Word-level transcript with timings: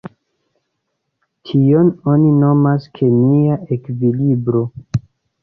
Tion 1.49 1.91
oni 2.13 2.31
nomas 2.39 2.89
kemia 2.97 3.61
ekvilibro. 3.77 4.65